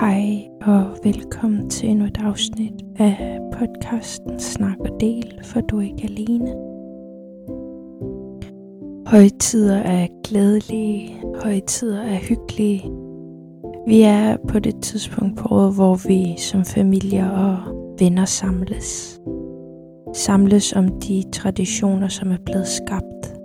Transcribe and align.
Hej 0.00 0.48
og 0.62 0.84
velkommen 1.04 1.70
til 1.70 1.88
endnu 1.88 2.04
et 2.04 2.18
afsnit 2.18 2.72
af 2.98 3.38
podcasten 3.52 4.40
Snak 4.40 4.78
og 4.78 5.00
Del, 5.00 5.40
for 5.44 5.60
du 5.60 5.78
er 5.78 5.82
ikke 5.82 6.04
alene. 6.04 6.54
Højtider 9.06 9.76
er 9.76 10.06
glædelige, 10.24 11.20
højtider 11.42 12.02
er 12.02 12.16
hyggelige. 12.16 12.90
Vi 13.86 14.02
er 14.02 14.36
på 14.48 14.58
det 14.58 14.82
tidspunkt 14.82 15.38
på 15.38 15.48
året, 15.54 15.74
hvor 15.74 16.08
vi 16.08 16.40
som 16.40 16.64
familier 16.64 17.30
og 17.30 17.56
venner 17.98 18.24
samles. 18.24 19.20
Samles 20.14 20.72
om 20.72 21.00
de 21.00 21.24
traditioner, 21.32 22.08
som 22.08 22.30
er 22.30 22.38
blevet 22.44 22.68
skabt. 22.68 23.38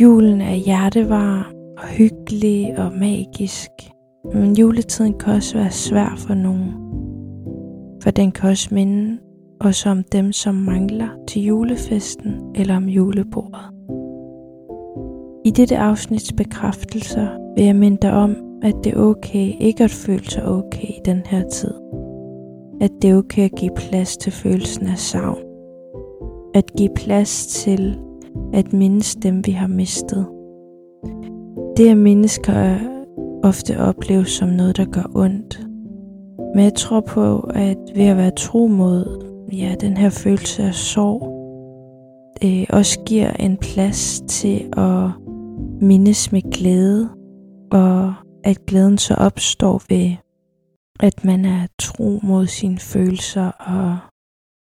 Julen 0.00 0.40
er 0.40 0.54
hjertevarm 0.54 1.54
og 1.78 1.88
hyggelig 1.88 2.78
og 2.78 2.92
magisk– 2.92 3.70
men 4.24 4.56
juletiden 4.56 5.14
kan 5.18 5.32
også 5.32 5.58
være 5.58 5.70
svær 5.70 6.14
for 6.16 6.34
nogen. 6.34 6.72
For 8.02 8.10
den 8.10 8.32
kan 8.32 8.50
også 8.50 8.68
minde 8.72 9.18
os 9.60 9.86
om 9.86 10.02
dem, 10.12 10.32
som 10.32 10.54
mangler 10.54 11.08
til 11.28 11.42
julefesten 11.42 12.34
eller 12.54 12.76
om 12.76 12.88
julebordet. 12.88 13.72
I 15.44 15.50
dette 15.50 15.78
afsnits 15.78 16.32
bekræftelser 16.32 17.28
vil 17.56 17.64
jeg 17.64 17.76
minde 17.76 17.98
dig 18.02 18.12
om, 18.12 18.36
at 18.62 18.74
det 18.84 18.92
er 18.94 19.00
okay 19.00 19.52
ikke 19.60 19.84
at 19.84 19.90
føle 19.90 20.24
sig 20.24 20.44
okay 20.44 20.88
i 20.88 21.00
den 21.04 21.22
her 21.26 21.48
tid. 21.48 21.74
At 22.80 22.90
det 23.02 23.10
er 23.10 23.16
okay 23.16 23.44
at 23.44 23.54
give 23.56 23.70
plads 23.76 24.16
til 24.16 24.32
følelsen 24.32 24.86
af 24.86 24.98
savn. 24.98 25.38
At 26.54 26.72
give 26.76 26.90
plads 26.96 27.46
til 27.46 27.98
at 28.52 28.72
mindes 28.72 29.14
dem, 29.14 29.46
vi 29.46 29.52
har 29.52 29.66
mistet. 29.66 30.26
Det 31.76 31.88
at 31.88 31.96
mennesker 31.96 32.91
ofte 33.42 33.80
opleves 33.80 34.30
som 34.30 34.48
noget, 34.48 34.76
der 34.76 34.84
gør 34.84 35.10
ondt. 35.14 35.60
Men 36.54 36.64
jeg 36.64 36.74
tror 36.74 37.00
på, 37.00 37.38
at 37.40 37.78
ved 37.94 38.04
at 38.04 38.16
være 38.16 38.30
tro 38.30 38.66
mod 38.66 39.26
ja, 39.52 39.74
den 39.80 39.96
her 39.96 40.10
følelse 40.10 40.62
af 40.62 40.74
sorg, 40.74 41.32
øh, 42.44 42.66
også 42.70 43.00
giver 43.06 43.32
en 43.32 43.56
plads 43.56 44.22
til 44.28 44.70
at 44.76 45.10
mindes 45.80 46.32
med 46.32 46.52
glæde, 46.52 47.08
og 47.72 48.14
at 48.44 48.66
glæden 48.66 48.98
så 48.98 49.14
opstår 49.14 49.82
ved, 49.88 50.16
at 51.00 51.24
man 51.24 51.44
er 51.44 51.66
tro 51.78 52.20
mod 52.22 52.46
sine 52.46 52.78
følelser 52.78 53.46
og 53.48 53.98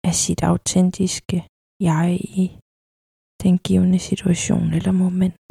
er 0.05 0.11
sit 0.12 0.42
autentiske 0.42 1.47
jeg 1.81 2.19
i 2.20 2.59
den 3.42 3.59
givende 3.59 3.98
situation 3.98 4.72
eller 4.72 4.92
moment. 4.92 5.44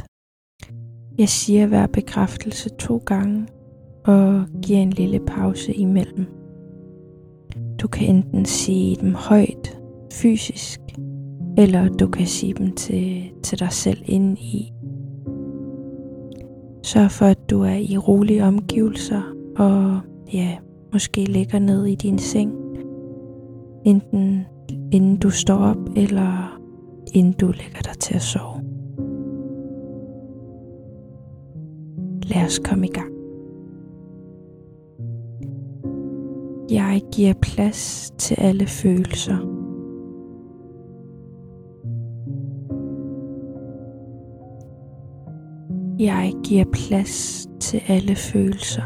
Jeg 1.17 1.29
siger 1.29 1.67
hver 1.67 1.87
bekræftelse 1.87 2.69
to 2.69 2.97
gange 2.97 3.47
og 4.05 4.45
giver 4.61 4.79
en 4.79 4.89
lille 4.89 5.19
pause 5.19 5.73
imellem. 5.73 6.25
Du 7.81 7.87
kan 7.87 8.15
enten 8.15 8.45
sige 8.45 8.95
dem 8.95 9.13
højt, 9.13 9.79
fysisk, 10.13 10.79
eller 11.57 11.89
du 11.89 12.07
kan 12.07 12.25
sige 12.25 12.53
dem 12.53 12.71
til, 12.71 13.31
til 13.43 13.59
dig 13.59 13.71
selv 13.71 14.03
inde 14.05 14.41
i. 14.41 14.73
Sørg 16.83 17.11
for, 17.11 17.25
at 17.25 17.49
du 17.49 17.61
er 17.61 17.75
i 17.75 17.97
rolige 17.97 18.43
omgivelser, 18.43 19.21
og 19.57 19.99
ja, 20.33 20.57
måske 20.93 21.25
ligger 21.25 21.59
ned 21.59 21.85
i 21.85 21.95
din 21.95 22.19
seng, 22.19 22.53
enten 23.85 24.45
inden 24.91 25.17
du 25.17 25.29
står 25.29 25.57
op, 25.57 25.89
eller 25.95 26.59
inden 27.13 27.33
du 27.33 27.47
lægger 27.47 27.81
dig 27.83 27.99
til 27.99 28.15
at 28.15 28.21
sove. 28.21 28.62
Lad 32.23 32.45
os 32.45 32.59
komme 32.59 32.87
i 32.87 32.89
gang. 32.89 33.13
Jeg 36.71 37.01
giver 37.11 37.33
plads 37.41 38.11
til 38.17 38.35
alle 38.39 38.67
følelser. 38.67 39.37
Jeg 45.99 46.33
giver 46.43 46.65
plads 46.71 47.47
til 47.59 47.81
alle 47.87 48.15
følelser. 48.15 48.83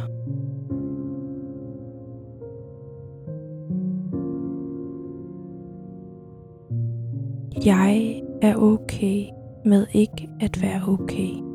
Jeg 7.65 8.23
er 8.41 8.55
okay 8.55 9.25
med 9.65 9.85
ikke 9.93 10.29
at 10.41 10.61
være 10.61 10.81
okay. 10.87 11.46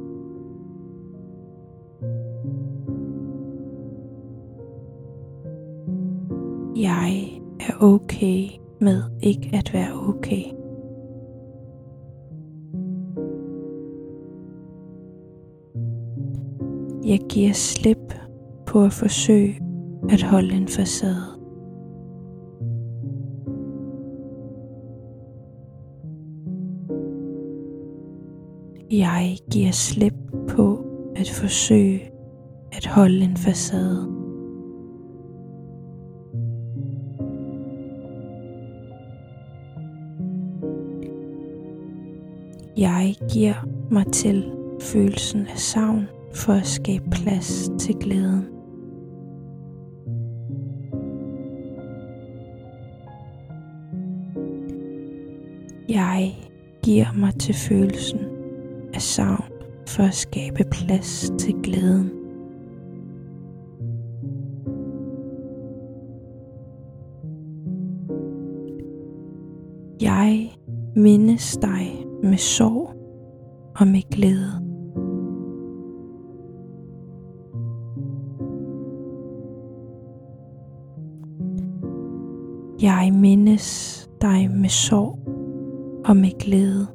Jeg 6.83 7.41
er 7.61 7.73
okay 7.81 8.49
med 8.81 9.03
ikke 9.23 9.51
at 9.53 9.73
være 9.73 10.09
okay. 10.09 10.43
Jeg 17.05 17.21
giver 17.29 17.53
slip 17.53 18.15
på 18.67 18.85
at 18.85 18.93
forsøge 18.93 19.61
at 20.11 20.23
holde 20.23 20.55
en 20.55 20.69
facade. 20.69 21.25
Jeg 28.91 29.39
giver 29.53 29.73
slip 29.73 30.15
på 30.49 30.85
at 31.17 31.31
forsøge 31.31 32.11
at 32.73 32.87
holde 32.87 33.25
en 33.25 33.37
facade. 33.37 34.22
Jeg 42.77 43.17
giver 43.33 43.55
mig 43.91 44.07
til 44.13 44.53
følelsen 44.81 45.47
af 45.47 45.59
savn 45.59 46.09
for 46.35 46.53
at 46.53 46.67
skabe 46.67 47.11
plads 47.11 47.71
til 47.79 47.95
glæden. 47.95 48.45
Jeg 55.89 56.35
giver 56.83 57.13
mig 57.17 57.35
til 57.35 57.55
følelsen 57.55 58.21
af 58.95 59.03
savn 59.03 59.45
for 59.89 60.03
at 60.03 60.15
skabe 60.15 60.65
plads 60.71 61.33
til 61.39 61.55
glæden. 61.63 62.11
Jeg 70.01 70.51
mindes 70.97 71.57
dig 71.57 72.02
med 72.23 72.39
sorg 72.39 72.91
og 73.77 73.87
med 73.87 74.11
glæde. 74.11 74.63
Jeg 82.83 83.13
mindes 83.15 84.11
dig 84.23 84.51
med 84.51 84.69
sorg 84.69 85.19
og 86.05 86.17
med 86.17 86.39
glæde. 86.39 86.87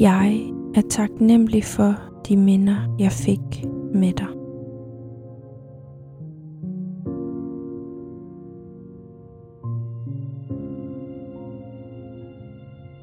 Jeg 0.00 0.52
er 0.74 0.82
taknemmelig 0.90 1.64
for 1.64 1.94
de 2.28 2.36
minder, 2.36 2.96
jeg 2.98 3.12
fik 3.12 3.64
med 3.94 4.12
dig. 4.12 4.43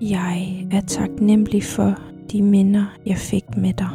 Jeg 0.09 0.68
er 0.71 0.81
taknemmelig 0.81 1.63
for 1.63 1.95
de 2.31 2.42
minder, 2.42 2.98
jeg 3.06 3.18
fik 3.18 3.57
med 3.57 3.74
dig. 3.74 3.89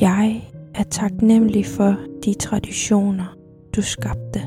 Jeg 0.00 0.50
er 0.74 0.82
taknemmelig 0.82 1.66
for 1.66 1.96
de 2.24 2.34
traditioner, 2.34 3.36
du 3.76 3.82
skabte. 3.82 4.40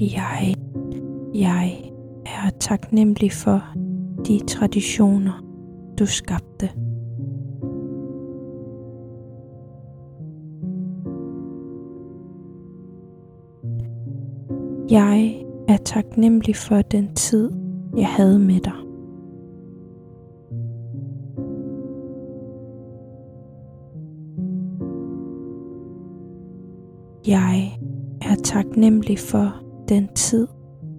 Jeg, 0.00 0.54
jeg 1.34 1.92
er 2.26 2.50
taknemmelig 2.60 3.32
for 3.32 3.62
de 4.26 4.40
traditioner, 4.46 5.49
du 6.00 6.06
skabte. 6.06 6.70
Jeg 14.90 15.44
er 15.68 15.76
taknemmelig 15.76 16.56
for 16.56 16.82
den 16.82 17.14
tid, 17.14 17.50
jeg 17.96 18.06
havde 18.06 18.38
med 18.38 18.60
dig. 18.60 18.72
Jeg 27.26 27.78
er 28.22 28.34
taknemmelig 28.44 29.18
for 29.18 29.54
den 29.88 30.08
tid, 30.14 30.46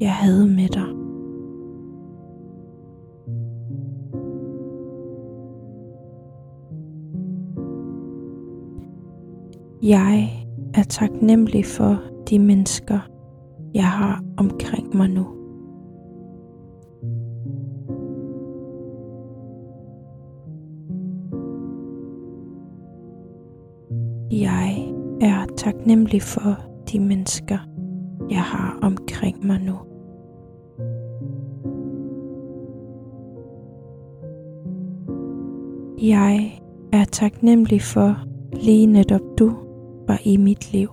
jeg 0.01 0.13
havde 0.13 0.48
med 0.48 0.68
dig. 0.68 1.00
Jeg 9.83 10.45
er 10.74 10.83
taknemmelig 10.83 11.66
for 11.66 12.00
de 12.30 12.39
mennesker, 12.39 13.00
jeg 13.74 13.88
har 13.88 14.24
omkring 14.38 14.95
mig 14.95 15.10
nu. 15.10 15.25
Jeg 24.31 24.94
er 25.22 25.45
taknemmelig 25.57 26.22
for 26.22 26.57
de 26.92 27.00
mennesker, 27.00 27.57
jeg 28.30 28.42
har 28.42 28.80
omkring 28.81 29.45
mig 29.45 29.60
nu. 29.62 29.75
Jeg 36.01 36.62
er 36.94 37.06
taknemmelig 37.06 37.81
for 37.81 38.16
lige 38.54 38.86
netop 38.86 39.22
du 39.39 39.70
skaber 40.12 40.18
i 40.28 40.38
mit 40.38 40.72
liv. 40.74 40.90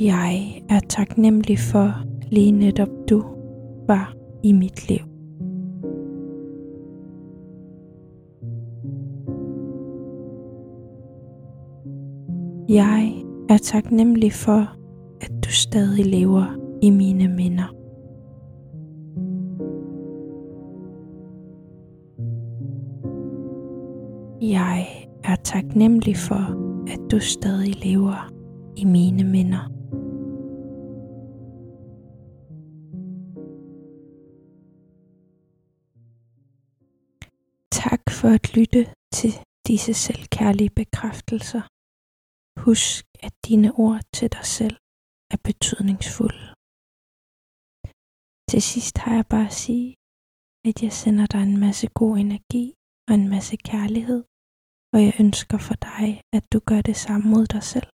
Jeg 0.00 0.62
er 0.70 0.80
taknemmelig 0.88 1.58
for 1.58 1.94
lige 2.30 2.52
netop 2.52 2.88
du 3.10 3.24
var 3.86 4.14
i 4.42 4.52
mit 4.52 4.88
liv. 4.88 4.98
Jeg 12.68 13.24
er 13.48 13.58
taknemmelig 13.58 14.32
for, 14.32 14.76
at 15.20 15.32
du 15.44 15.50
stadig 15.50 16.06
lever 16.06 16.58
i 16.82 16.90
mine 16.90 17.28
minder. 17.28 17.81
Jeg 24.50 25.08
er 25.24 25.36
taknemmelig 25.36 26.16
for, 26.16 26.44
at 26.92 27.10
du 27.10 27.20
stadig 27.20 27.74
lever 27.86 28.18
i 28.76 28.84
mine 28.84 29.24
minder. 29.24 29.64
Tak 37.82 38.02
for 38.18 38.28
at 38.38 38.56
lytte 38.56 38.82
til 39.14 39.32
disse 39.66 39.94
selvkærlige 39.94 40.70
bekræftelser. 40.80 41.62
Husk, 42.64 43.04
at 43.26 43.34
dine 43.48 43.70
ord 43.84 44.00
til 44.16 44.28
dig 44.36 44.46
selv 44.58 44.76
er 45.30 45.38
betydningsfulde. 45.48 46.46
Til 48.50 48.62
sidst 48.62 48.98
har 48.98 49.14
jeg 49.14 49.26
bare 49.34 49.46
at 49.46 49.58
sige, 49.64 49.88
at 50.68 50.82
jeg 50.82 50.92
sender 50.92 51.26
dig 51.26 51.42
en 51.42 51.56
masse 51.66 51.86
god 52.00 52.14
energi 52.18 52.74
og 53.08 53.14
en 53.14 53.28
masse 53.28 53.56
kærlighed, 53.56 54.22
og 54.92 54.98
jeg 55.06 55.14
ønsker 55.24 55.58
for 55.58 55.74
dig, 55.74 56.06
at 56.36 56.44
du 56.52 56.58
gør 56.68 56.80
det 56.80 56.96
samme 56.96 57.30
mod 57.30 57.46
dig 57.46 57.62
selv. 57.72 57.88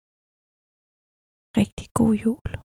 Rigtig 1.59 1.87
god 1.93 2.13
jul. 2.25 2.66